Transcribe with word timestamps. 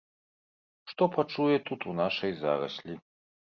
Што 0.93 1.03
пачуе 1.17 1.57
тут 1.69 1.87
у 1.93 1.95
нашай 2.03 2.37
зараслі. 2.43 2.93